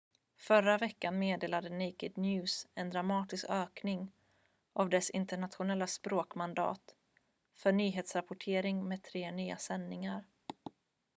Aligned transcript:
förra 0.37 0.77
veckan 0.77 1.19
meddelade 1.19 1.69
naked 1.69 2.17
news 2.17 2.67
en 2.75 2.89
dramatisk 2.89 3.45
ökning 3.49 4.11
av 4.73 4.89
dess 4.89 5.09
internationella 5.09 5.87
språk-mandat 5.87 6.95
för 7.55 7.71
nyhetsrapportering 7.71 8.87
med 8.87 9.03
tre 9.03 9.31
nya 9.31 9.57
sändningar 9.57 10.23